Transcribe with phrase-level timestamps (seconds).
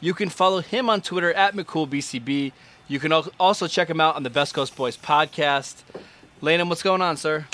[0.00, 2.52] You can follow him on Twitter at McCoolBCB.
[2.86, 5.82] You can also check him out on the Best Coast Boys podcast.
[6.40, 7.46] Landon, what's going on, sir?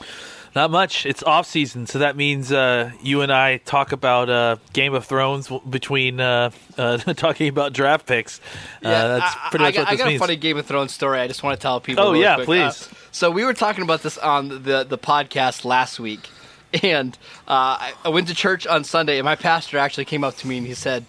[0.54, 1.04] Not much.
[1.04, 5.04] It's off season, so that means uh, you and I talk about uh, Game of
[5.04, 8.40] Thrones w- between uh, uh talking about draft picks.
[8.80, 10.20] Uh, that's pretty I, much got, what I this got means.
[10.20, 11.18] a funny Game of Thrones story.
[11.18, 12.04] I just want to tell people.
[12.04, 12.46] Oh, yeah, quick.
[12.46, 12.88] please.
[12.88, 16.28] Uh, so we were talking about this on the the podcast last week,
[16.84, 17.18] and
[17.48, 20.46] uh, I, I went to church on Sunday, and my pastor actually came up to
[20.46, 21.04] me and he said,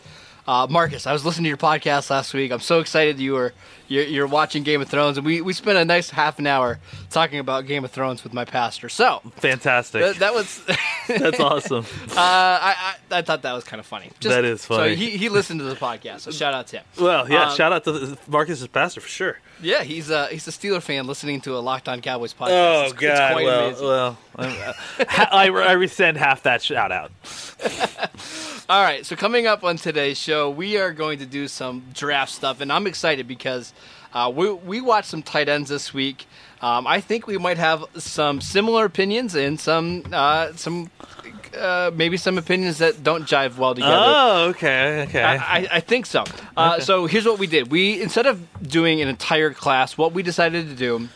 [0.48, 2.52] uh, "Marcus, I was listening to your podcast last week.
[2.52, 3.54] I'm so excited you were
[3.88, 6.80] you're, you're watching Game of Thrones, and we we spent a nice half an hour
[7.10, 8.90] talking about Game of Thrones with my pastor.
[8.90, 10.02] So." Fantastic.
[10.02, 10.62] That, that was
[11.08, 11.86] that's awesome.
[12.12, 14.12] uh, I, I I thought that was kind of funny.
[14.20, 14.92] Just- That is funny.
[14.92, 16.22] So he, he listened to the podcast.
[16.22, 16.86] So shout out to him.
[17.00, 17.50] Well, yeah.
[17.50, 19.40] Um, shout out to Marcus's pastor for sure.
[19.62, 22.50] Yeah, he's a he's a Steeler fan listening to a Locked On Cowboys podcast.
[22.50, 23.32] Oh It's- it's God!
[23.32, 23.88] quite well, amazing.
[23.88, 24.74] well, uh,
[25.32, 27.12] I, I rescind half that shout out.
[28.70, 32.32] All right, so coming up on today's show, we are going to do some draft
[32.32, 33.74] stuff, and I'm excited because
[34.14, 36.26] uh, we we watched some tight ends this week.
[36.62, 40.90] Um, I think we might have some similar opinions and some uh, some
[41.58, 43.96] uh, maybe some opinions that don't jive well together.
[43.98, 45.24] Oh, okay, okay.
[45.24, 46.24] I, I, I think so.
[46.56, 47.72] Uh, So here's what we did.
[47.72, 51.10] We instead of doing an entire class, what we decided to do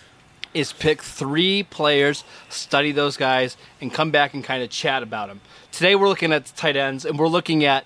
[0.54, 5.28] is pick three players, study those guys, and come back and kind of chat about
[5.28, 5.42] them.
[5.72, 7.86] Today we're looking at the tight ends, and we're looking at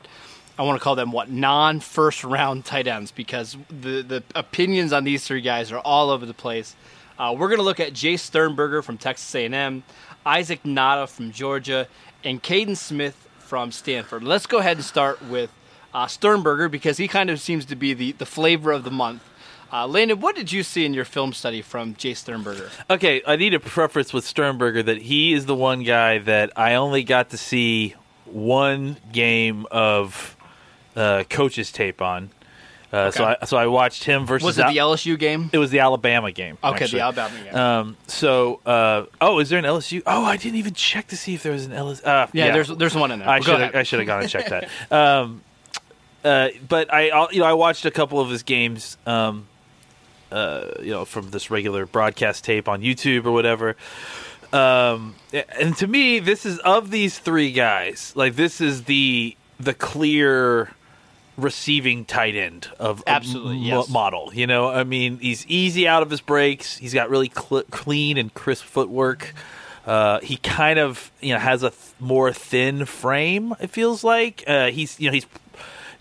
[0.58, 4.94] I want to call them what non first round tight ends because the the opinions
[4.94, 6.76] on these three guys are all over the place.
[7.18, 9.84] Uh, we're going to look at Jace Sternberger from Texas A&M,
[10.26, 11.88] Isaac Nauta from Georgia,
[12.24, 14.24] and Kaden Smith from Stanford.
[14.24, 15.52] Let's go ahead and start with
[15.94, 19.22] uh, Sternberger because he kind of seems to be the, the flavor of the month.
[19.72, 22.70] Uh, Landon, what did you see in your film study from Jace Sternberger?
[22.90, 26.76] Okay, I need a preference with Sternberger that he is the one guy that I
[26.76, 27.96] only got to see
[28.26, 30.38] one game of
[30.96, 32.30] uh, coaches tape on.
[32.94, 34.46] Uh, So I so I watched him versus.
[34.46, 35.50] Was it the LSU game?
[35.52, 36.58] it was the Alabama game.
[36.64, 37.00] Okay, actually.
[37.00, 37.56] the Alabama game.
[37.56, 40.04] Um, so, uh, oh, is there an LSU?
[40.06, 42.06] Oh, I didn't even check to see if there was an LSU.
[42.06, 43.28] Uh, yeah, there's there's one in there.
[43.28, 43.62] I should.
[43.76, 44.70] I should have gone and checked that.
[44.92, 45.42] Um,
[46.24, 48.98] uh, but I I'll- you know I watched a couple of his games.
[49.08, 49.48] Um,
[50.32, 53.76] uh, you know from this regular broadcast tape on YouTube or whatever.
[54.52, 55.16] Um,
[55.60, 58.14] and to me, this is of these three guys.
[58.16, 60.70] Like this is the the clear
[61.38, 63.90] receiving tight end of Absolutely, m- yes.
[63.90, 64.32] model.
[64.34, 66.78] You know, I mean, he's easy out of his breaks.
[66.78, 69.34] He's got really cl- clean and crisp footwork.
[69.86, 73.54] Uh, he kind of you know has a th- more thin frame.
[73.60, 75.26] It feels like uh, he's you know he's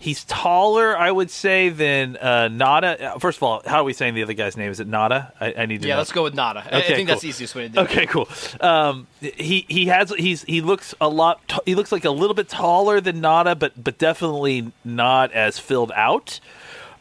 [0.03, 0.97] he's taller.
[0.97, 3.13] I would say than uh, Nada.
[3.15, 4.69] Uh, First of all, how are we saying the other guy's name?
[4.69, 5.33] Is it Nada?
[5.39, 5.99] I, I need to yeah, know.
[6.01, 6.59] let's go with Nada.
[6.69, 7.83] I- I Okay, think that's the easiest way to do it.
[7.83, 8.27] Okay, cool.
[8.61, 11.47] Um, he he has he's he looks a lot.
[11.47, 15.57] T- he looks like a little bit taller than Nada, but but definitely not as
[15.57, 16.39] filled out.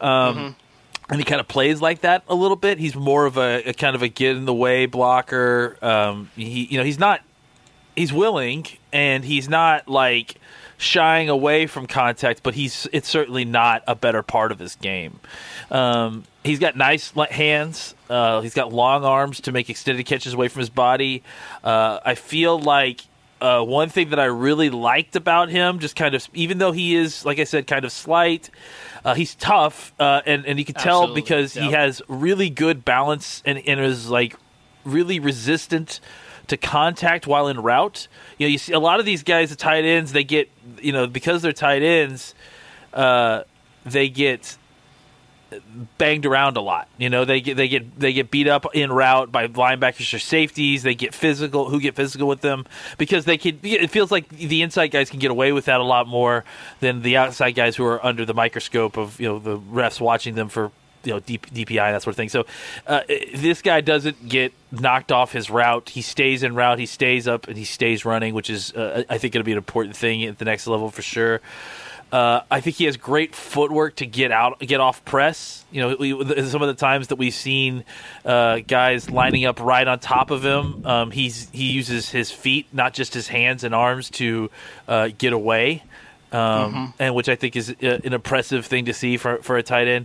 [0.00, 0.56] Um,
[1.10, 2.78] And he kind of plays like that a little bit.
[2.78, 5.76] He's more of a, a kind of a get in the way blocker.
[5.82, 7.20] Um, he you know he's not
[7.96, 10.36] he's willing and he's not like
[10.78, 15.20] shying away from contact, but he's it's certainly not a better part of his game.
[15.70, 17.94] Um, he's got nice hands.
[18.10, 21.22] Uh, he's got long arms to make extended catches away from his body.
[21.62, 23.02] Uh, I feel like.
[23.40, 26.94] Uh, one thing that I really liked about him, just kind of, even though he
[26.94, 28.50] is, like I said, kind of slight,
[29.04, 32.84] uh, he's tough, uh, and and you can tell Absolutely, because he has really good
[32.84, 34.36] balance and, and is like
[34.84, 35.98] really resistant
[36.52, 38.08] to contact while en route.
[38.36, 40.92] You know, you see a lot of these guys, the tight ends, they get you
[40.92, 42.34] know because they're tight ends,
[42.92, 43.44] uh,
[43.86, 44.58] they get
[45.96, 46.88] banged around a lot.
[46.98, 50.18] You know, they get they get they get beat up in route by linebackers or
[50.18, 50.82] safeties.
[50.82, 52.66] They get physical, who get physical with them
[52.98, 53.58] because they can.
[53.62, 56.44] It feels like the inside guys can get away with that a lot more
[56.80, 60.34] than the outside guys who are under the microscope of you know the refs watching
[60.34, 60.70] them for
[61.04, 62.28] you know D- DPI and that sort of thing.
[62.28, 62.46] So
[62.86, 63.02] uh,
[63.34, 65.88] this guy doesn't get knocked off his route.
[65.90, 66.78] He stays in route.
[66.78, 69.52] He stays up and he stays running, which is uh, I think going to be
[69.52, 71.40] an important thing at the next level for sure.
[72.12, 75.64] Uh, I think he has great footwork to get out, get off press.
[75.72, 77.84] You know, we, some of the times that we've seen
[78.22, 82.66] uh, guys lining up right on top of him, um, he's he uses his feet,
[82.70, 84.50] not just his hands and arms, to
[84.88, 85.84] uh, get away,
[86.32, 89.62] um, and which I think is uh, an impressive thing to see for for a
[89.62, 90.04] tight end.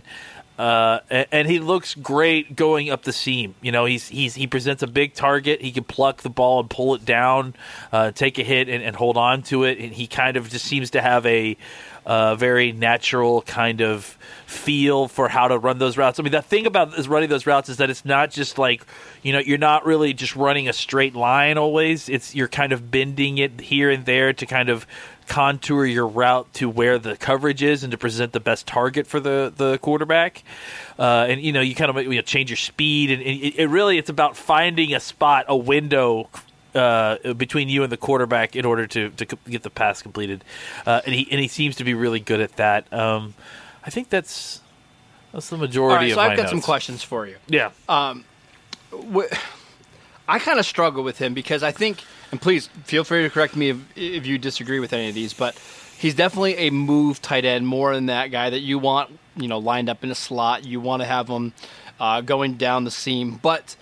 [0.58, 3.54] Uh, and, and he looks great going up the seam.
[3.62, 5.62] You know, he's he's he presents a big target.
[5.62, 7.54] He can pluck the ball and pull it down,
[7.92, 9.78] uh, take a hit and, and hold on to it.
[9.78, 11.56] And he kind of just seems to have a
[12.04, 16.18] uh, very natural kind of feel for how to run those routes.
[16.18, 18.84] I mean, the thing about is running those routes is that it's not just like
[19.22, 22.08] you know you're not really just running a straight line always.
[22.08, 24.86] It's you're kind of bending it here and there to kind of
[25.28, 29.20] contour your route to where the coverage is and to present the best target for
[29.20, 30.42] the the quarterback.
[30.98, 33.58] Uh, and you know you kind of you know, change your speed and, and it,
[33.58, 36.28] it really it's about finding a spot, a window
[36.74, 40.44] uh, between you and the quarterback in order to, to get the pass completed.
[40.86, 42.90] Uh, and he and he seems to be really good at that.
[42.92, 43.34] Um,
[43.84, 44.60] I think that's
[45.32, 46.12] that's the majority.
[46.12, 46.50] All right, so I've got notes.
[46.50, 47.36] some questions for you.
[47.48, 47.70] Yeah.
[47.88, 48.24] Um,
[48.92, 49.32] wh-
[50.28, 53.56] I kind of struggle with him because I think, and please feel free to correct
[53.56, 55.58] me if, if you disagree with any of these, but
[55.98, 59.58] he's definitely a move tight end more than that guy that you want, you know,
[59.58, 60.66] lined up in a slot.
[60.66, 61.54] You want to have him
[61.98, 63.74] uh, going down the seam, but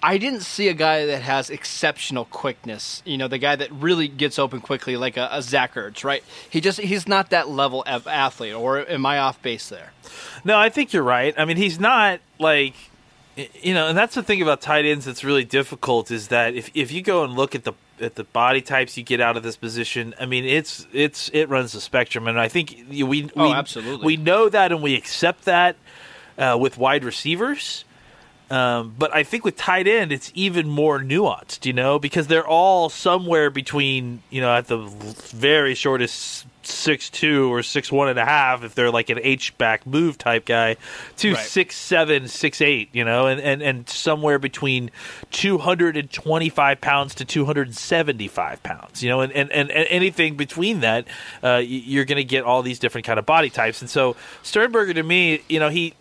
[0.00, 3.02] I didn't see a guy that has exceptional quickness.
[3.04, 6.22] You know, the guy that really gets open quickly, like a, a Zach Ertz, right?
[6.48, 8.54] He just he's not that level of athlete.
[8.54, 9.92] Or am I off base there?
[10.44, 11.34] No, I think you're right.
[11.36, 12.74] I mean, he's not like
[13.60, 16.70] you know, and that's the thing about tight ends that's really difficult is that if
[16.74, 19.42] if you go and look at the at the body types you get out of
[19.42, 23.30] this position, I mean, it's it's it runs the spectrum, and I think we we
[23.36, 25.76] oh, absolutely we know that and we accept that
[26.36, 27.84] uh, with wide receivers.
[28.50, 32.46] Um, but I think with tight end, it's even more nuanced, you know, because they're
[32.46, 38.18] all somewhere between, you know, at the very shortest six two or six one and
[38.18, 40.76] a half if they're like an H back move type guy
[41.16, 41.46] to right.
[41.46, 44.90] six seven six eight you know and, and and somewhere between
[45.30, 49.20] two hundred and twenty five pounds to two hundred and seventy five pounds you know
[49.20, 51.06] and, and, and, anything between that
[51.42, 54.94] uh, you're going to get all these different kind of body types and so Sternberger
[54.94, 55.94] to me you know he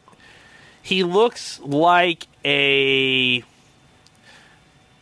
[0.81, 3.43] he looks like a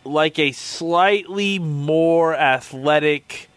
[0.03, 3.49] like a slightly more athletic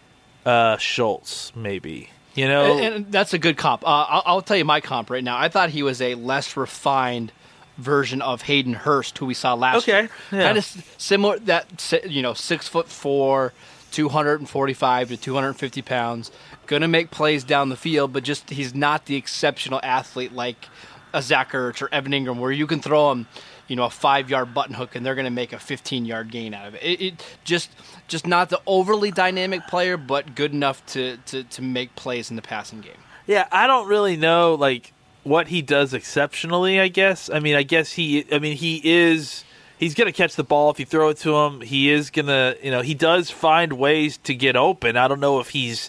[0.46, 2.10] uh, Schultz, maybe.
[2.34, 3.82] You know, and, and that's a good comp.
[3.82, 5.36] Uh, I'll, I'll, tell you my comp right now.
[5.36, 7.32] I thought he was a less refined
[7.76, 10.02] version of Hayden Hurst, who we saw last okay.
[10.02, 10.10] year.
[10.30, 10.42] Yeah.
[10.44, 10.64] Kind of
[10.98, 11.38] similar.
[11.40, 13.52] That you know, six foot four,
[13.90, 16.30] two hundred and forty-five to two hundred and fifty pounds.
[16.66, 20.68] Going to make plays down the field, but just he's not the exceptional athlete like
[21.12, 23.26] a Zach Ertz or Evan Engram where you can throw him,
[23.66, 26.68] you know, a five-yard button hook and they're going to make a 15-yard gain out
[26.68, 26.82] of it.
[26.82, 27.00] it.
[27.00, 27.70] It, just,
[28.08, 32.36] just not the overly dynamic player, but good enough to, to to make plays in
[32.36, 32.92] the passing game.
[33.26, 36.80] Yeah, I don't really know like what he does exceptionally.
[36.80, 37.30] I guess.
[37.30, 38.24] I mean, I guess he.
[38.32, 39.44] I mean, he is.
[39.78, 41.60] He's going to catch the ball if you throw it to him.
[41.60, 44.96] He is to, you know, he does find ways to get open.
[44.96, 45.88] I don't know if he's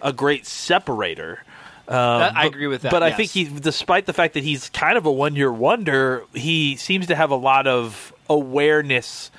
[0.00, 1.42] a great separator.
[1.88, 2.90] Um, that, I but, agree with that.
[2.90, 3.12] But yes.
[3.12, 7.06] I think he, despite the fact that he's kind of a one-year wonder, he seems
[7.06, 9.30] to have a lot of awareness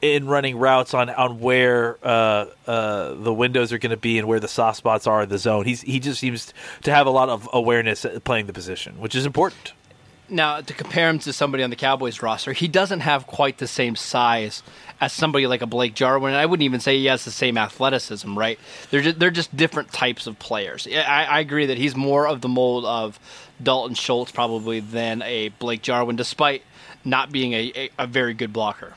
[0.00, 4.26] in running routes on on where uh, uh, the windows are going to be and
[4.26, 5.66] where the soft spots are in the zone.
[5.66, 9.26] He's he just seems to have a lot of awareness playing the position, which is
[9.26, 9.74] important.
[10.28, 13.68] Now, to compare him to somebody on the Cowboys roster, he doesn't have quite the
[13.68, 14.62] same size
[15.00, 16.32] as somebody like a Blake Jarwin.
[16.32, 18.58] And I wouldn't even say he has the same athleticism, right?
[18.90, 20.88] They're just, they're just different types of players.
[20.90, 23.20] I, I agree that he's more of the mold of
[23.62, 26.62] Dalton Schultz probably than a Blake Jarwin, despite
[27.04, 28.94] not being a, a, a very good blocker.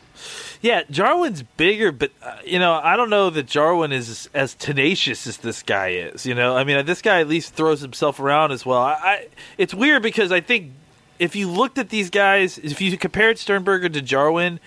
[0.61, 5.25] Yeah, Jarwin's bigger, but uh, you know, I don't know that Jarwin is as tenacious
[5.25, 6.25] as this guy is.
[6.25, 8.79] You know, I mean, this guy at least throws himself around as well.
[8.79, 10.73] I, I it's weird because I think
[11.19, 14.59] if you looked at these guys, if you compared Sternberger to Jarwin,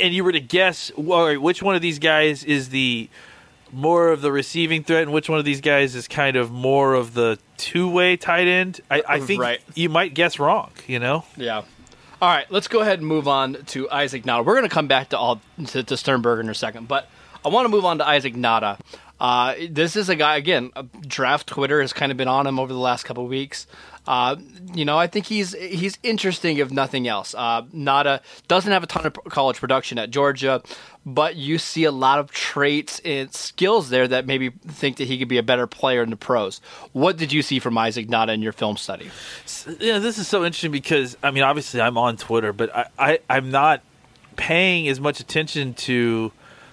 [0.00, 3.08] and you were to guess well, which one of these guys is the
[3.72, 6.94] more of the receiving threat and which one of these guys is kind of more
[6.94, 9.60] of the two-way tight end, I, I uh, think right.
[9.74, 10.70] you might guess wrong.
[10.86, 11.24] You know?
[11.36, 11.62] Yeah.
[12.20, 14.44] All right, let's go ahead and move on to Isaac Nauta.
[14.44, 17.08] We're going to come back to all to, to Sternberger in a second, but
[17.44, 18.78] I want to move on to Isaac Nauta.
[19.20, 20.70] Uh, this is a guy again.
[21.00, 23.66] Draft Twitter has kind of been on him over the last couple weeks.
[24.06, 24.36] Uh,
[24.72, 27.34] you know, I think he's he's interesting if nothing else.
[27.36, 30.62] Uh, Nauta doesn't have a ton of college production at Georgia,
[31.04, 35.18] but you see a lot of traits and skills there that maybe think that he
[35.18, 36.62] could be a better player in the pros.
[36.92, 39.10] What did you see from Isaac Nauta in your film study?
[39.78, 43.18] Yeah, this is so interesting because I mean, obviously I'm on Twitter, but I, I
[43.28, 43.82] I'm not
[44.36, 46.32] paying as much attention to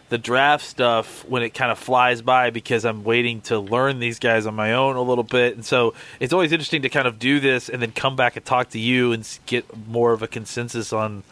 [0.09, 4.19] the draft stuff when it kind of flies by because I'm waiting to learn these
[4.19, 5.55] guys on my own a little bit.
[5.55, 8.45] And so it's always interesting to kind of do this and then come back and
[8.45, 11.23] talk to you and get more of a consensus on,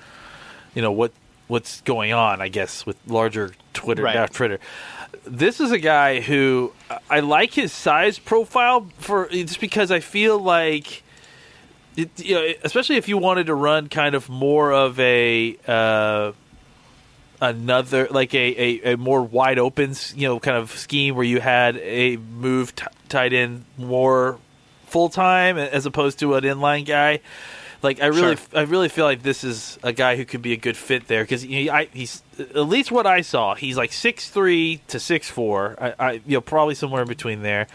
[0.73, 1.11] you know, what
[1.47, 4.31] what's going on, I guess, with larger Twitter, right.
[4.31, 4.59] Twitter.
[5.25, 6.73] This is a guy who
[7.09, 11.03] I like his size profile for just because I feel like
[11.95, 16.31] it, you know, especially if you wanted to run kind of more of a uh,
[17.43, 21.41] another like a, a, a, more wide open you know kind of scheme where you
[21.41, 24.39] had a move t- tight end more
[24.85, 27.19] full time as opposed to an inline guy.
[27.81, 28.45] Like I really, sure.
[28.59, 31.25] I really feel like this is a guy who could be a good fit there
[31.25, 33.55] because he, he's at least what I saw.
[33.55, 35.75] He's like six three to six four.
[35.81, 37.67] I, I, you know, probably somewhere in between there.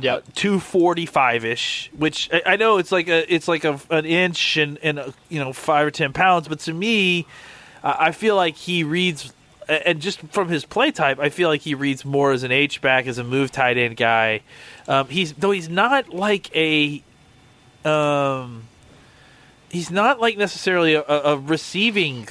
[0.00, 1.90] Yeah, uh, two forty five ish.
[1.94, 5.12] Which I, I, know it's like a, it's like a, an inch and and a,
[5.28, 6.48] you know five or ten pounds.
[6.48, 7.26] But to me,
[7.82, 9.32] I feel like he reads
[9.70, 12.80] and just from his play type, I feel like he reads more as an H
[12.80, 14.40] back, as a move tight end guy.
[14.88, 17.02] Um, he's though he's not like a,
[17.84, 18.64] um,
[19.68, 22.28] he's not like necessarily a, a receiving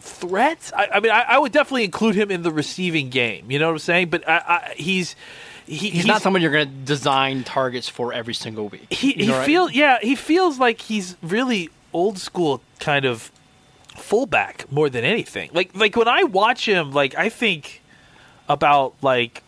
[0.00, 0.70] threat.
[0.76, 3.50] I, I mean, I, I, would definitely include him in the receiving game.
[3.50, 4.10] You know what I'm saying?
[4.10, 5.16] But I, he's.
[5.66, 8.92] He, he's, he's, not someone you're going to design targets for every single week.
[8.92, 13.30] He, he feels, yeah, he feels like he's really old school kind of
[13.96, 15.50] fullback more than anything.
[15.52, 17.82] Like like when I watch him, like I think
[18.48, 19.42] about like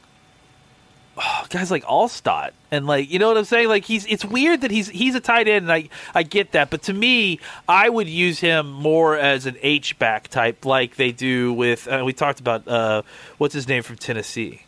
[1.16, 3.68] oh, guys like Alstott and like you know what I'm saying.
[3.68, 6.70] Like he's it's weird that he's he's a tight end, and I I get that,
[6.70, 11.12] but to me, I would use him more as an H back type, like they
[11.12, 11.86] do with.
[11.88, 13.02] Uh, we talked about uh,
[13.38, 14.62] what's his name from Tennessee.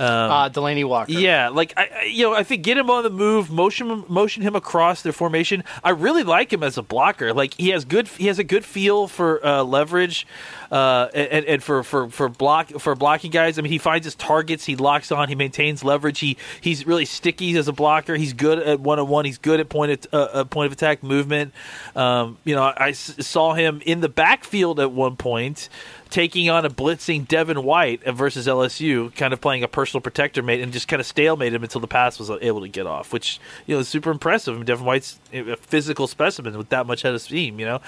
[0.00, 1.12] Um, uh, Delanie Walker.
[1.12, 4.56] Yeah, like I, you know, I think get him on the move, motion motion him
[4.56, 5.62] across their formation.
[5.84, 7.34] I really like him as a blocker.
[7.34, 10.26] Like he has good, he has a good feel for uh, leverage,
[10.72, 13.58] uh, and, and for, for, for block for blocking guys.
[13.58, 16.18] I mean, he finds his targets, he locks on, he maintains leverage.
[16.18, 18.16] He he's really sticky as a blocker.
[18.16, 19.26] He's good at one on one.
[19.26, 21.52] He's good at point of, uh, uh, point of attack movement.
[21.94, 25.68] Um, you know, I, I saw him in the backfield at one point
[26.10, 30.60] taking on a blitzing Devin White versus LSU, kind of playing a personal protector mate
[30.60, 33.40] and just kind of stalemate him until the pass was able to get off, which
[33.66, 34.54] you know is super impressive.
[34.54, 37.58] I mean, Devin White's a physical specimen with that much head of steam.
[37.60, 37.80] You know,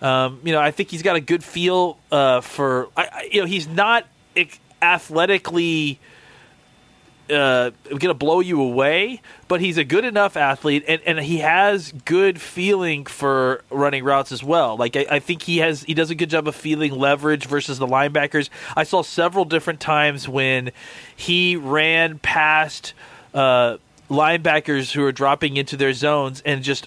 [0.00, 2.88] um, you know, I think he's got a good feel uh, for.
[2.96, 4.06] I, I, you know, he's not
[4.80, 5.98] athletically
[7.30, 11.38] uh, going to blow you away, but he's a good enough athlete, and, and he
[11.38, 14.76] has good feeling for running routes as well.
[14.76, 17.78] Like I, I, think he has, he does a good job of feeling leverage versus
[17.78, 18.50] the linebackers.
[18.76, 20.72] I saw several different times when
[21.14, 22.94] he ran past.
[23.32, 23.78] Uh,
[24.10, 26.86] linebackers who are dropping into their zones and just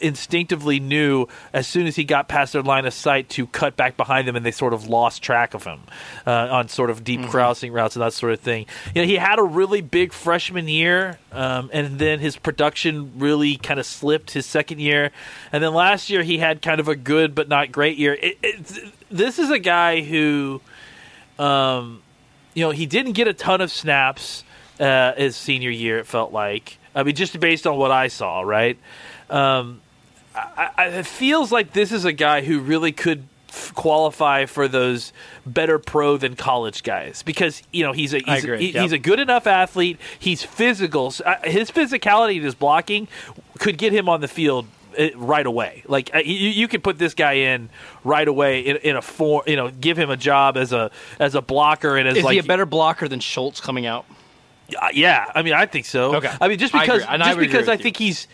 [0.00, 3.96] instinctively knew as soon as he got past their line of sight to cut back
[3.96, 5.80] behind them, and they sort of lost track of him
[6.26, 7.30] uh, on sort of deep mm-hmm.
[7.30, 8.66] crossing routes and that sort of thing.
[8.94, 13.56] You know, he had a really big freshman year, um, and then his production really
[13.56, 15.10] kind of slipped his second year,
[15.52, 18.14] and then last year he had kind of a good but not great year.
[18.14, 20.60] It, it, this is a guy who,
[21.38, 22.02] um,
[22.54, 24.44] you know, he didn't get a ton of snaps
[24.80, 25.98] uh, his senior year.
[25.98, 26.78] It felt like.
[26.94, 28.76] I mean, just based on what I saw, right?
[29.30, 29.80] Um,
[30.56, 34.68] I, I, it feels like this is a guy who really could f- qualify for
[34.68, 35.12] those
[35.46, 38.82] better pro than college guys because you know he's a he's, a, he, yep.
[38.82, 39.98] he's a good enough athlete.
[40.18, 41.12] He's physical.
[41.24, 43.08] Uh, his physicality and his blocking
[43.58, 44.66] could get him on the field
[44.98, 45.82] uh, right away.
[45.86, 47.70] Like uh, you, you could put this guy in
[48.04, 49.44] right away in, in a form.
[49.46, 52.34] You know, give him a job as a as a blocker and as is like,
[52.34, 54.04] he a better blocker than Schultz coming out?
[54.76, 56.16] Uh, yeah, I mean, I think so.
[56.16, 56.30] Okay.
[56.40, 58.28] I mean, just because I just because I think he's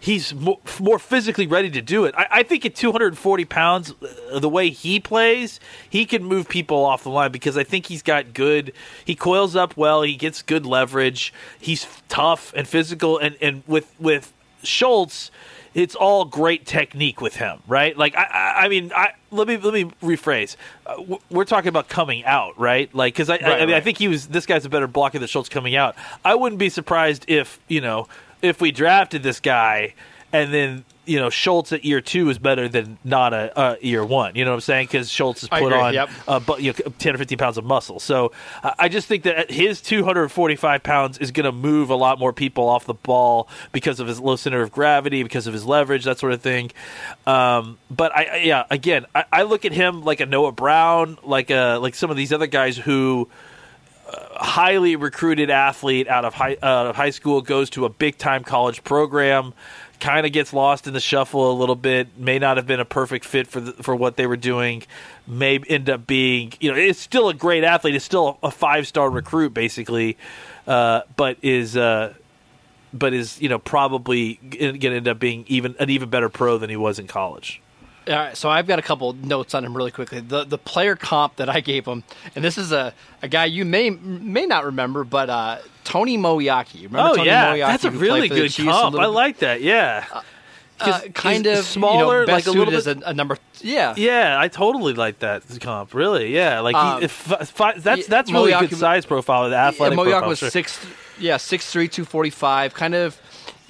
[0.00, 2.14] he's more, more, physically ready to do it.
[2.16, 3.94] I, I, think at 240 pounds,
[4.32, 7.86] uh, the way he plays, he can move people off the line because I think
[7.86, 8.72] he's got good.
[9.04, 10.02] He coils up well.
[10.02, 11.32] He gets good leverage.
[11.60, 13.18] He's tough and physical.
[13.18, 15.30] And, and with with Schultz,
[15.74, 17.96] it's all great technique with him, right?
[17.96, 20.56] Like I, I, I mean, I let me let me rephrase.
[20.86, 22.92] Uh, we're talking about coming out, right?
[22.94, 23.76] Like because I, right, I, I, mean, right.
[23.76, 25.94] I think he was this guy's a better blocker than Schultz coming out.
[26.24, 28.08] I wouldn't be surprised if you know
[28.42, 29.94] if we drafted this guy
[30.32, 34.36] and then you know Schultz at year two is better than Nauta uh, year one.
[34.36, 34.86] You know what I'm saying?
[34.86, 36.08] Because Schultz has put on yep.
[36.28, 37.98] uh, you know, 10 or 15 pounds of muscle.
[37.98, 38.32] So
[38.62, 42.32] uh, I just think that his 245 pounds is going to move a lot more
[42.32, 46.04] people off the ball because of his low center of gravity, because of his leverage,
[46.04, 46.70] that sort of thing.
[47.26, 51.50] Um, but I, yeah, again, I, I, look at him like a Noah Brown, like
[51.50, 53.28] a like some of these other guys who
[54.36, 59.52] highly recruited athlete out of high high school goes to a big time college program
[60.00, 62.84] kind of gets lost in the shuffle a little bit may not have been a
[62.84, 64.82] perfect fit for the, for what they were doing
[65.26, 68.86] may end up being you know it's still a great athlete it's still a five
[68.86, 70.16] star recruit basically
[70.66, 72.14] uh, but is uh,
[72.92, 76.58] but is you know probably going to end up being even an even better pro
[76.58, 77.60] than he was in college
[78.16, 80.20] right, so I've got a couple notes on him really quickly.
[80.20, 82.02] The the player comp that I gave him,
[82.34, 86.84] and this is a, a guy you may may not remember, but uh, Tony Moeaki.
[86.84, 88.96] Remember oh Tony yeah, Moeaki that's a really good comp.
[88.96, 89.60] I like that.
[89.62, 90.04] Yeah.
[90.12, 90.22] Uh,
[90.82, 93.02] Uh, kind of smaller, you know, like a little suited bit.
[93.02, 93.36] as a, a number.
[93.60, 95.92] Yeah, yeah, I totally like that comp.
[95.92, 99.50] Really, yeah, like Um, he, if, fi- that's that's really a Moeaki- good size profile.
[99.50, 100.28] The athletic yeah, Moyak profile.
[100.30, 100.48] was sure.
[100.48, 100.80] six,
[101.18, 102.72] yeah, six three, two forty five.
[102.72, 103.20] Kind of,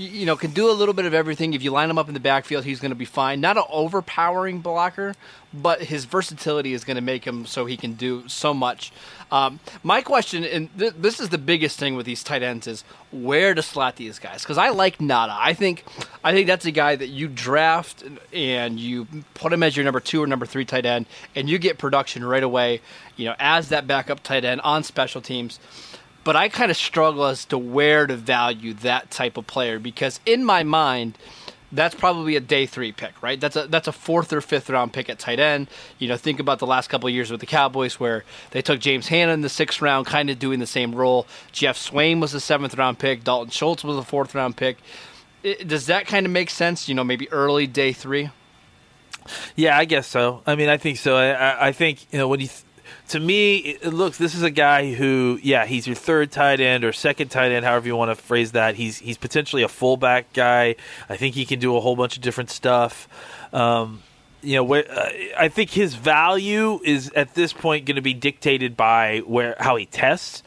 [0.01, 1.53] you know, can do a little bit of everything.
[1.53, 3.41] If you line him up in the backfield, he's going to be fine.
[3.41, 5.15] Not an overpowering blocker,
[5.53, 8.93] but his versatility is going to make him so he can do so much.
[9.31, 12.83] Um, my question, and th- this is the biggest thing with these tight ends, is
[13.13, 14.43] where to slot these guys.
[14.43, 15.37] Because I like Nauta.
[15.39, 15.85] I think,
[16.25, 18.03] I think that's a guy that you draft
[18.33, 21.59] and you put him as your number two or number three tight end, and you
[21.59, 22.81] get production right away.
[23.17, 25.61] You know, as that backup tight end on special teams
[26.25, 30.21] but I kind of struggle as to where to value that type of player because
[30.27, 31.17] in my mind,
[31.73, 33.41] that's probably a day three pick, right?
[33.41, 35.69] That's a that's a fourth or fifth round pick at tight end.
[35.99, 38.81] You know, think about the last couple of years with the Cowboys where they took
[38.81, 41.27] James Hanna in the sixth round, kind of doing the same role.
[41.53, 43.23] Jeff Swaim was a seventh round pick.
[43.23, 44.79] Dalton Schultz was a fourth round pick.
[45.45, 46.89] I- does that kind of make sense?
[46.89, 48.31] You know, maybe early day three.
[49.55, 50.43] Yeah, I guess so.
[50.47, 51.15] I mean, I think so.
[51.15, 52.49] I, I, I think you know when you.
[52.49, 52.63] Th-
[53.11, 54.19] to me, it, it looks.
[54.19, 57.65] This is a guy who, yeah, he's your third tight end or second tight end,
[57.65, 58.75] however you want to phrase that.
[58.75, 60.77] He's he's potentially a fullback guy.
[61.09, 63.09] I think he can do a whole bunch of different stuff.
[63.53, 64.03] Um,
[64.43, 68.15] you know, where, uh, I think his value is at this point going to be
[68.15, 70.43] dictated by where how he tests.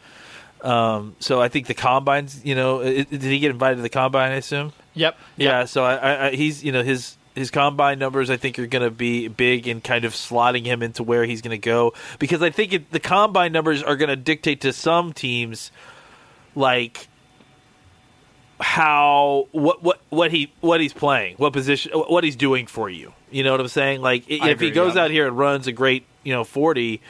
[0.61, 2.43] Um, so I think the combines.
[2.45, 4.31] You know, i- did he get invited to the combine?
[4.31, 4.73] I assume.
[4.95, 5.17] Yep.
[5.37, 8.67] Yeah, so I, I, I, he's you know his his combine numbers I think are
[8.67, 11.93] going to be big in kind of slotting him into where he's going to go
[12.19, 15.71] because I think it, the combine numbers are going to dictate to some teams
[16.55, 17.07] like
[18.59, 23.13] how what what what he what he's playing, what position, what he's doing for you.
[23.29, 24.01] You know what I'm saying?
[24.01, 25.03] Like if he goes yeah.
[25.03, 27.01] out here and runs a great you know 40.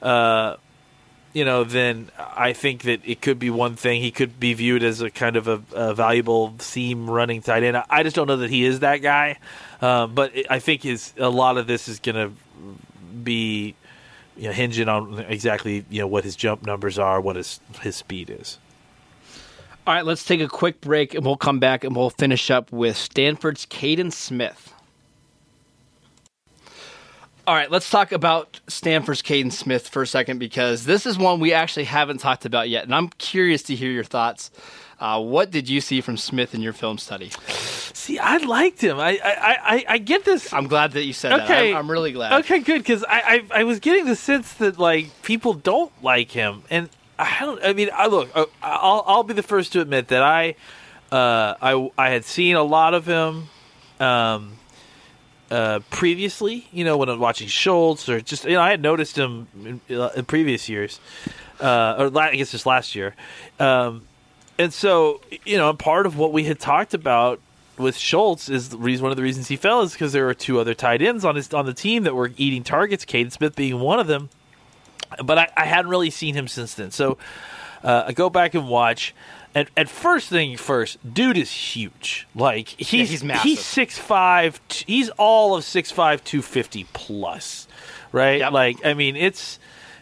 [0.00, 0.56] Uh,
[1.32, 4.02] you know, then I think that it could be one thing.
[4.02, 7.82] He could be viewed as a kind of a, a valuable seam running tight end.
[7.88, 9.38] I just don't know that he is that guy.
[9.80, 12.32] Um, but I think his a lot of this is going to
[13.24, 13.74] be
[14.36, 17.96] you know, hinging on exactly you know what his jump numbers are, what his his
[17.96, 18.58] speed is.
[19.86, 22.70] All right, let's take a quick break and we'll come back and we'll finish up
[22.70, 24.72] with Stanford's Kaden Smith.
[27.44, 31.40] All right, let's talk about Stanford's Kaden Smith for a second because this is one
[31.40, 34.52] we actually haven't talked about yet, and I'm curious to hear your thoughts.
[35.00, 37.32] Uh, what did you see from Smith in your film study?
[37.48, 39.00] See, I liked him.
[39.00, 40.52] I I, I, I get this.
[40.52, 41.50] I'm glad that you said that.
[41.50, 42.44] I'm, I'm really glad.
[42.44, 46.30] Okay, good because I, I I was getting the sense that like people don't like
[46.30, 47.64] him, and I don't.
[47.64, 48.30] I mean, I look.
[48.36, 50.54] uh, I'll I'll be the first to admit that I
[51.10, 53.48] uh I I had seen a lot of him.
[53.98, 54.58] Um.
[55.52, 58.80] Uh, previously, you know, when I was watching Schultz, or just you know, I had
[58.80, 60.98] noticed him in, uh, in previous years,
[61.60, 63.14] uh, or la- I guess just last year,
[63.60, 64.00] um,
[64.58, 67.38] and so you know, part of what we had talked about
[67.76, 70.32] with Schultz is the reason one of the reasons he fell is because there were
[70.32, 73.04] two other tight ends on his on the team that were eating targets.
[73.04, 74.30] Kaden Smith being one of them,
[75.22, 76.90] but I, I hadn't really seen him since then.
[76.92, 77.18] So
[77.84, 79.14] uh, I go back and watch.
[79.54, 82.26] And, and first thing first, dude is huge.
[82.34, 83.42] Like he's he's massive.
[83.42, 84.60] he's six five.
[84.70, 87.68] He's all of six five, two fifty plus,
[88.12, 88.38] right?
[88.40, 88.52] Yep.
[88.52, 89.58] Like I mean, it's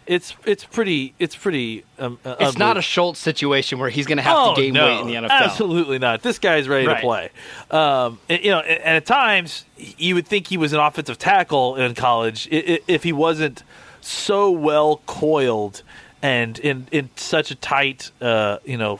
[0.06, 1.84] it's it's pretty it's pretty.
[1.98, 2.82] Um, uh, It's not a.
[2.82, 5.30] Schultz situation where he's going to have Oh, to gain no, weight in the NFL.
[5.30, 6.22] Absolutely not.
[6.22, 6.94] This guy's ready Right.
[6.94, 7.30] to play.
[7.70, 11.18] Um, and, you know, and, and at times you would think he was an offensive
[11.18, 13.62] tackle in college if he wasn't
[14.00, 15.82] so well coiled
[16.22, 18.98] and in in such a tight, uh, you know,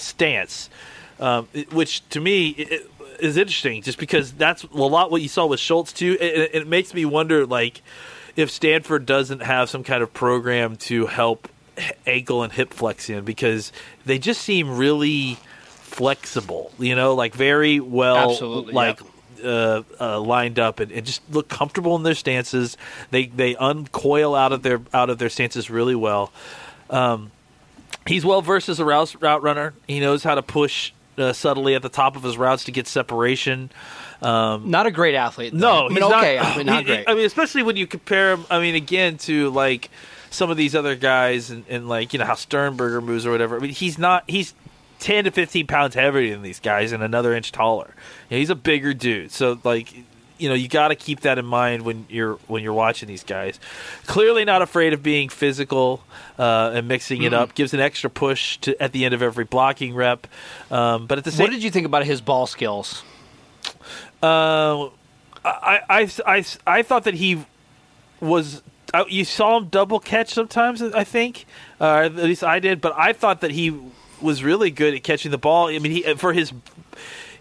[0.00, 0.68] stance.
[1.20, 2.48] Um, it- which to me
[3.20, 6.16] is interesting, just because that's a lot what you saw with Schultz too.
[6.20, 7.82] It, it- makes me wonder, like,
[8.36, 11.48] if Stanford doesn't have some kind of program to help
[12.06, 13.72] ankle and hip flexion, because
[14.06, 16.72] they just seem really flexible.
[16.78, 19.00] You know, like very well, Absolutely, like.
[19.44, 22.76] Uh, uh, lined up and, and just look comfortable in their stances.
[23.10, 26.32] They they uncoil out of their out of their stances really well.
[26.88, 27.32] Um,
[28.06, 29.74] he's well versed as a route, route runner.
[29.86, 32.86] He knows how to push uh, subtly at the top of his routes to get
[32.86, 33.70] separation.
[34.22, 35.52] Um, Not a great athlete.
[35.52, 35.58] though.
[35.58, 37.08] no, I mean, he's not- okay, I mean, not great.
[37.08, 38.44] I mean, especially when you compare him.
[38.50, 39.90] I mean, again to like
[40.30, 43.56] some of these other guys and, and like you know how Sternberger moves or whatever.
[43.56, 44.24] I mean, he's not.
[44.28, 44.54] He's
[45.00, 47.94] ten to fifteen pounds heavier than these guys and another inch taller.
[48.30, 49.32] You know, he's a bigger dude.
[49.32, 49.92] So like.
[50.42, 53.22] You know, you got to keep that in mind when you're when you're watching these
[53.22, 53.60] guys.
[54.06, 56.02] Clearly, not afraid of being physical
[56.36, 57.54] uh, and mixing it up.
[57.54, 60.26] Gives an extra push to at the end of every blocking rep.
[60.70, 63.04] Um, but at the same, what did you think about his ball skills?
[64.22, 64.88] uh,
[65.44, 67.44] I, I, I, I thought that he
[68.20, 68.62] was.
[68.92, 70.82] I, you saw him double catch sometimes.
[70.82, 71.46] I think,
[71.80, 72.80] uh, at least I did.
[72.80, 73.78] But I thought that he
[74.20, 75.68] was really good at catching the ball.
[75.68, 76.52] I mean, he for his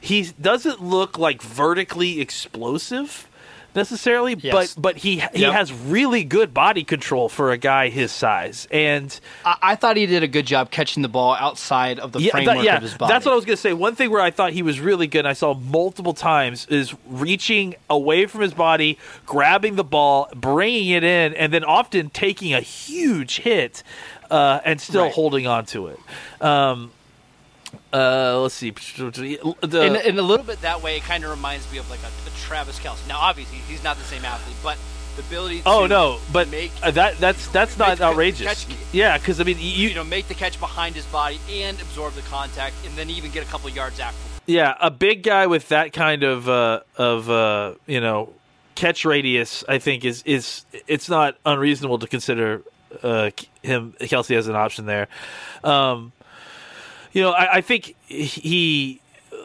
[0.02, 3.28] he doesn't look like vertically explosive
[3.74, 4.74] necessarily, Yes.
[4.76, 5.54] but but he he Yep.
[5.54, 10.06] has really good body control for a guy his size, and I, I thought he
[10.08, 12.82] did a good job catching the ball outside of the yeah, framework that- yeah, of
[12.82, 13.14] his body.
[13.14, 13.72] that's what I was going to say.
[13.72, 16.94] One thing where I thought he was really good, and I saw multiple times, is
[17.08, 22.54] reaching away from his body, grabbing the ball, bringing it in, and then often taking
[22.54, 23.84] a huge hit
[24.30, 25.14] uh, and still Right.
[25.14, 26.00] holding on to it.
[26.42, 26.92] Um,
[27.94, 28.72] uh, let's see.
[28.72, 32.00] The, in, in a little bit that way, it kind of reminds me of like
[32.04, 33.06] a, a Travis Kelce.
[33.08, 34.78] Now, obviously, he's not the same athlete, but
[35.16, 35.62] the ability.
[35.66, 38.66] oh no, but make uh, that that's that's not outrageous.
[38.66, 41.80] catch- yeah, because I mean, you, you know make the catch behind his body and
[41.82, 44.18] absorb the contact, and then even get a couple yards after.
[44.46, 48.34] Yeah, a big guy with that kind of uh, of uh, you know
[48.76, 52.64] catch radius, I think is is it's not unreasonable to consider
[53.04, 55.08] uh, him Kelce as an option there.
[55.64, 56.14] Um,
[57.14, 59.02] you know, I, I think he,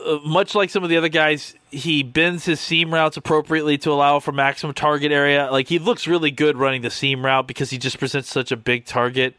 [0.06, 3.90] uh, much like some of the other guys, he bends his seam routes appropriately to
[3.90, 5.50] allow for maximum target area.
[5.50, 8.56] Like he looks really good running the seam route because he just presents such a
[8.56, 9.34] big target.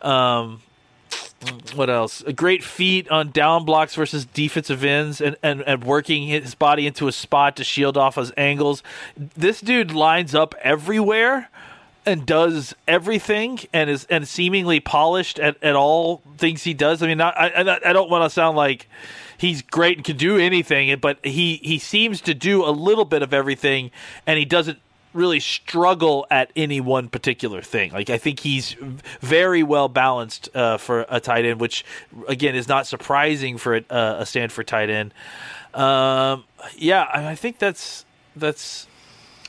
[0.00, 0.62] Um,
[1.74, 2.22] what else?
[2.22, 6.86] A great feat on down blocks versus defensive ends and, and, and working his body
[6.86, 8.82] into a spot to shield off his angles.
[9.16, 11.50] This dude lines up everywhere
[12.04, 17.02] and does everything and is and seemingly polished at, at all things he does.
[17.02, 18.88] I mean, not, I, I don't want to sound like
[19.38, 23.22] he's great and can do anything, but he, he seems to do a little bit
[23.22, 23.90] of everything
[24.26, 24.78] and he doesn't
[25.14, 27.92] really struggle at any one particular thing.
[27.92, 28.74] Like I think he's
[29.20, 31.84] very well balanced uh, for a tight end, which
[32.28, 35.12] again is not surprising for a, uh, a Stanford tight end.
[35.74, 36.44] Um,
[36.76, 38.86] yeah, I, I think that's that's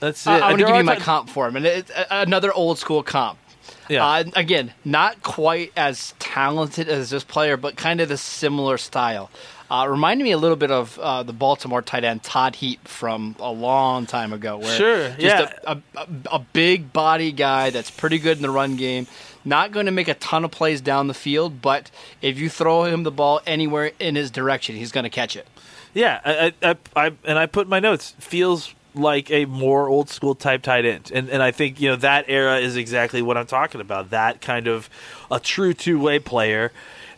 [0.04, 0.30] that's it.
[0.30, 3.04] I, am going to give you my comp for him, and it's another old school
[3.04, 3.39] comp.
[3.88, 4.06] Yeah.
[4.06, 9.32] Uh, again, not quite as talented as this player, but kind of the similar style.
[9.72, 13.38] Uh, reminded me a little bit of uh, the Baltimore tight end Todd Heap from
[13.39, 14.58] a long time ago.
[14.58, 15.52] Where Sure, just yeah.
[15.66, 19.08] a, a, a big body guy that's pretty good in the run game.
[19.46, 22.84] Not going to make a ton of plays down the field, but if you throw
[22.84, 25.48] him the ball anywhere in his direction, he's going to catch it.
[25.94, 30.36] Yeah, I, I, I, and I put my notes feels like a more old school
[30.36, 33.47] type tight end, and and I think you know that era is exactly what I'm
[33.47, 34.12] talking about.
[34.12, 34.89] That kind of
[35.32, 36.71] a true two way player,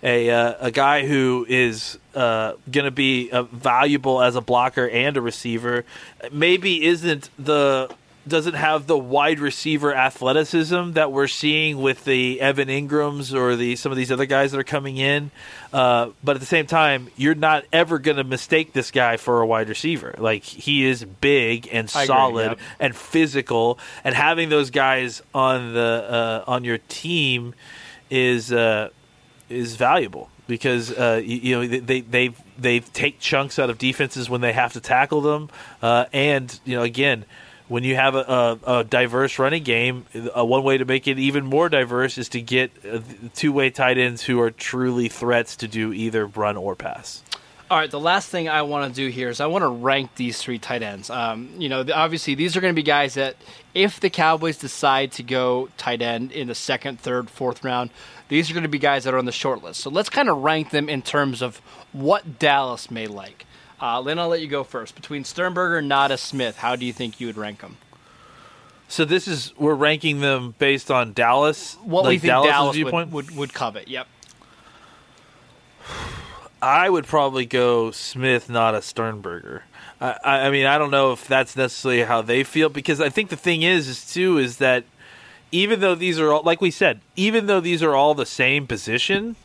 [0.04, 4.88] a uh, a guy who is uh, going to be uh, valuable as a blocker
[4.90, 5.86] and a receiver.
[6.32, 7.94] Maybe isn't the
[8.28, 13.76] doesn't have the wide receiver athleticism that we're seeing with the Evan Engrams or the
[13.76, 15.32] some of these other guys that are coming in.
[15.76, 19.42] Uh, but at the same time, you're not ever going to mistake this guy for
[19.42, 20.16] a wide receiver.
[20.18, 22.60] Like he is big and I agree, solid yep.
[22.80, 27.56] and physical, and having those guys on the uh, on your team
[28.10, 28.88] is uh,
[29.50, 34.30] is valuable because uh, you, you know they they they take chunks out of defenses
[34.30, 35.50] when they have to tackle them,
[35.82, 37.26] uh, and you know again
[37.68, 38.20] when you have a,
[38.66, 42.42] a, a diverse running game, one way to make it even more diverse is to
[42.42, 43.00] get uh,
[43.34, 47.24] two way tight ends who are truly threats to do either run or pass.
[47.70, 50.12] All right, the last thing I want to do here is I want to rank
[50.16, 51.10] these three tight ends.
[51.10, 53.38] Um, you know, obviously these are going to be guys that
[53.74, 57.90] if the Cowboys decide to go tight end in the second, third, fourth round,
[58.28, 59.82] these are going to be guys that are on the short list.
[59.82, 61.58] So let's kind of rank them in terms of
[61.92, 63.48] what Dallas may like.
[63.82, 64.96] Uh, Lynn, I'll let you go first.
[64.96, 67.78] Between Sternberger, and Nauta, Smith, how do you think you would rank them?
[68.88, 71.76] So this is we're ranking them based on Dallas.
[71.84, 73.88] What like we think Dallas's Dallas would, would, would covet.
[73.88, 74.08] Yep.
[76.62, 79.64] I would probably go Smith, Nauta Sternberger.
[80.00, 83.30] I, I mean, I don't know if that's necessarily how they feel because I think
[83.30, 84.84] the thing is, is too, is that
[85.52, 88.68] even though these are all, like we said, even though these are all the same
[88.68, 89.36] position,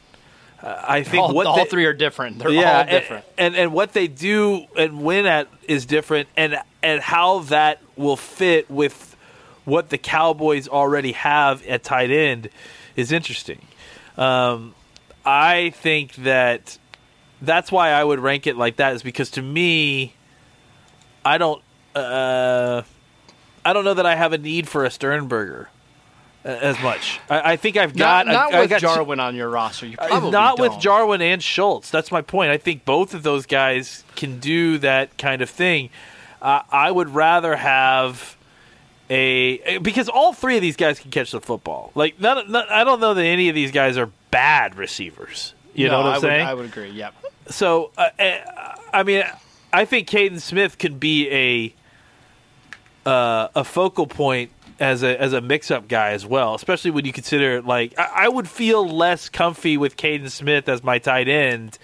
[0.62, 2.38] I think All, what all they, three are different.
[2.38, 3.24] They're yeah, all and- different.
[3.38, 8.16] And, and what they do and win at is different, and and how that will
[8.16, 9.16] fit with
[9.64, 12.48] what the Cowboys already have at tight end
[12.96, 13.66] is interesting.
[14.16, 14.74] Um,
[15.24, 16.78] I think that
[17.42, 20.14] that's why I would rank it like that is because to me,
[21.24, 21.62] I don't,
[21.94, 22.82] uh,
[23.64, 25.68] I don't know that I have a need for a Sternberger
[26.44, 27.20] as much.
[27.28, 29.86] I, I think I've got not not I- I got Jarwin on your roster.
[29.86, 30.80] You uh, probably not with don't.
[30.82, 31.90] Jarwin and Schultz.
[31.90, 32.50] That's my point.
[32.50, 35.90] I think both of those guys can do that kind of thing.
[36.40, 38.36] Uh, I would rather have
[39.10, 41.90] a because all three of these guys can catch the football.
[41.94, 45.52] Like, none, none, I don't know that any of these guys are bad receivers.
[45.74, 46.46] You No, know what I'm I would, saying?
[46.46, 46.90] I would agree.
[46.90, 47.14] Yep.
[47.48, 49.24] So, uh, uh, I mean,
[49.72, 51.74] I think Kaden Smith can be a
[53.08, 57.04] uh, a focal point as a as a mix up guy as well, especially when
[57.04, 61.28] you consider like I, I would feel less comfy with Kaden Smith as my tight
[61.28, 61.78] end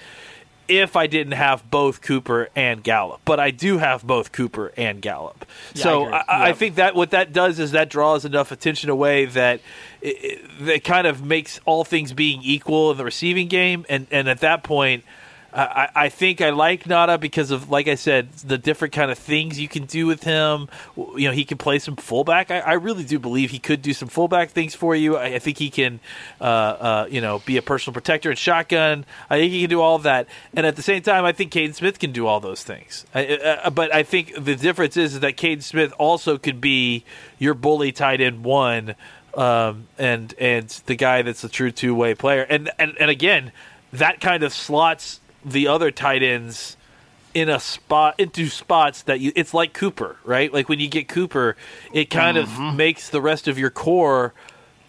[0.68, 5.00] if I didn't have both Cooper and Gallup, but I do have both Cooper and
[5.00, 5.44] Gallup.
[5.74, 6.24] Yeah, so I.
[6.26, 9.60] I, I think that what that does is that draws enough attention away that
[10.00, 14.06] it, it, that kind of makes all things being equal in the receiving game, and
[14.10, 15.04] and at that point.
[15.56, 19.18] I, I think I like Nauta because of, like I said, the different kind of
[19.18, 20.68] things you can do with him.
[20.96, 22.50] You know, he can play some fullback.
[22.50, 25.16] I, I really do believe he could do some fullback things for you.
[25.16, 26.00] I, I think he can,
[26.42, 29.06] uh, uh, you know, be a personal protector and shotgun.
[29.30, 30.28] I think he can do all that.
[30.54, 33.06] And at the same time, I think Kaden Smith can do all those things.
[33.14, 37.04] I, uh, but I think the difference is, is that Kaden Smith also could be
[37.38, 38.94] your bully tight end one,
[39.34, 42.42] um, and and the guy that's a true two way player.
[42.42, 43.52] And, and and again,
[43.92, 46.76] that kind of slots the other tight ends
[47.32, 50.52] in a spot into spots that you it's like Cooper, right?
[50.52, 51.56] Like when you get Cooper,
[51.92, 52.76] it kind of mm-hmm.
[52.76, 54.34] makes the rest of your core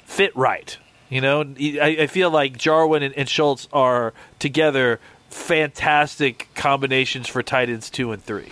[0.05, 0.77] fit right.
[1.09, 7.43] You know, I, I feel like Jarwin and, and Schultz are together fantastic combinations for
[7.43, 8.51] tight ends two and three.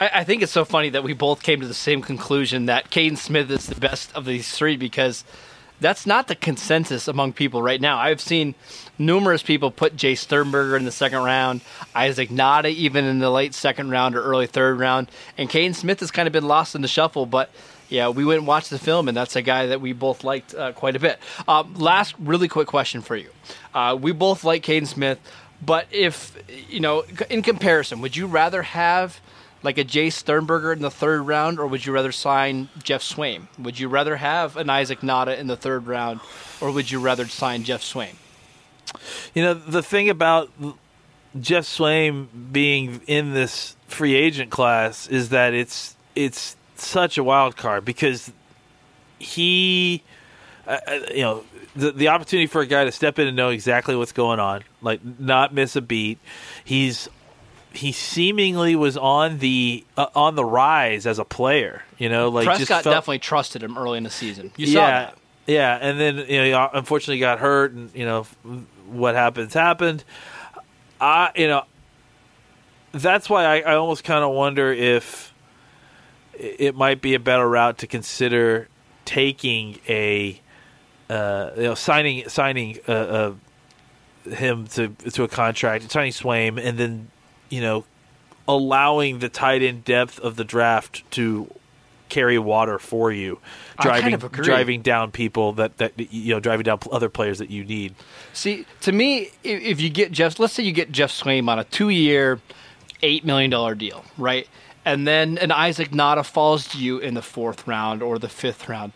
[0.00, 2.90] I, I think it's so funny that we both came to the same conclusion that
[2.90, 5.24] Kaden Smith is the best of these three because
[5.80, 7.98] that's not the consensus among people right now.
[7.98, 8.54] I've seen
[8.98, 11.62] numerous people put Jace Sternberger in the second round,
[11.94, 16.00] Isaac Nauta even in the late second round or early third round, and Kaden Smith
[16.00, 17.50] has kind of been lost in the shuffle, but.
[17.92, 20.54] Yeah, we went and watched the film, and that's a guy that we both liked
[20.54, 21.18] uh, quite a bit.
[21.48, 23.28] Um, last, really quick question for you:
[23.74, 25.18] uh, We both like Kaden Smith,
[25.60, 26.36] but if
[26.68, 29.20] you know, in comparison, would you rather have
[29.62, 33.46] like a Jace Sternberger in the third round, or would you rather sign Jeff Swaim?
[33.58, 36.20] Would you rather have an Isaac Nauta in the third round,
[36.60, 38.14] or would you rather sign Jeff Swaim?
[39.34, 40.50] You know, the thing about
[41.38, 47.56] Jeff Swaim being in this free agent class is that it's it's such a wild
[47.56, 48.32] card because
[49.18, 50.02] he,
[50.66, 51.44] uh, uh, you know,
[51.76, 54.64] the the opportunity for a guy to step in and know exactly what's going on,
[54.82, 56.18] like not miss a beat.
[56.64, 57.08] He's
[57.72, 61.82] he seemingly was on the uh, on the rise as a player.
[61.98, 64.52] You know, like just Prescott felt- definitely trusted him early in the season.
[64.56, 65.18] You saw yeah, that.
[65.46, 68.24] Yeah, and then you know, he unfortunately got hurt, and you know
[68.88, 70.04] what happens happened.
[71.00, 71.64] I you know
[72.92, 75.32] that's why I, I almost kind of wonder if
[76.34, 78.68] it might be a better route to consider
[79.04, 80.40] taking a
[81.08, 83.34] uh, you know signing signing uh, uh,
[84.30, 87.08] him to to a contract, signing Swaim, and then
[87.50, 87.84] you know
[88.48, 91.52] allowing the tight end depth of the draft to
[92.10, 93.38] carry water for you,
[93.78, 97.38] I kind driving of driving down people that that you know driving down other players
[97.38, 97.94] that you need.
[98.32, 101.64] See, to me, if, you get Jeff, let's say you get Jeff Swaim on a
[101.64, 102.40] two-year,
[103.02, 104.46] eight million dollar deal, right?
[104.84, 108.68] And then an Isaac Nauta falls to you in the fourth round or the fifth
[108.68, 108.92] round.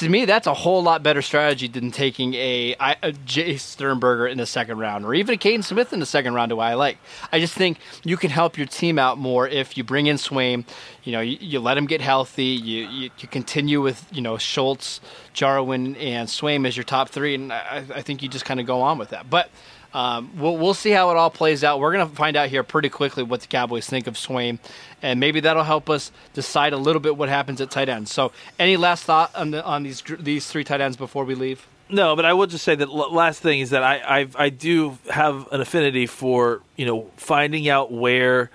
[0.00, 4.36] To me, that's a whole lot better strategy than taking a, a Jace Sternberger in
[4.36, 6.52] the second round or even a Kaden Smith in the second round.
[6.52, 6.98] Who I like.
[7.32, 10.66] I just think you can help your team out more if you bring in Swaim.
[11.04, 12.44] You know, you, you let him get healthy.
[12.44, 15.00] You, you you continue with you know Schultz,
[15.32, 18.66] Jarwin, and Swaim as your top three, and I, I think you just kind of
[18.66, 19.30] go on with that.
[19.30, 19.48] But
[19.96, 21.80] um, we'll we'll see how it all plays out.
[21.80, 24.58] We're gonna find out here pretty quickly what the Cowboys think of Swaim,
[25.00, 28.06] and maybe that'll help us decide a little bit what happens at tight end.
[28.06, 31.66] So, any last thought on the on these these three tight ends before we leave?
[31.88, 34.98] No, but I will just say that last thing is that I I, I do
[35.08, 38.50] have an affinity for you know finding out where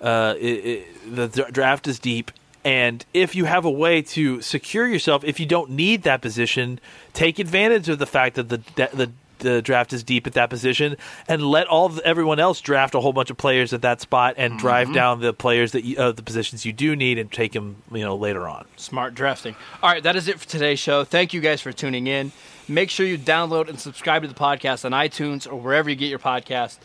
[0.00, 2.30] uh, it, it, the dra- draft is deep,
[2.64, 6.80] and if you have a way to secure yourself, if you don't need that position,
[7.12, 8.62] take advantage of the fact that the
[8.94, 10.96] the the draft is deep at that position,
[11.28, 14.34] and let all of everyone else draft a whole bunch of players at that spot,
[14.36, 17.52] and drive down the players that you, uh, the positions you do need, and take
[17.52, 18.66] them you know later on.
[18.76, 19.56] Smart drafting.
[19.82, 21.04] All right, that is it for today's show.
[21.04, 22.32] Thank you guys for tuning in.
[22.68, 26.08] Make sure you download and subscribe to the podcast on iTunes or wherever you get
[26.08, 26.78] your podcast.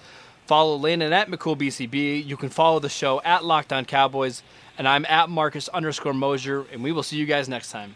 [0.46, 2.26] Follow Landon at McCoolBCB.
[2.26, 4.44] You can follow the show at Locked On Cowboys,
[4.78, 7.96] and I'm at Marcus underscore Mosher, and we will see you guys next time.